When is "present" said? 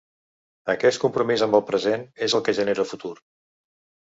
1.67-2.07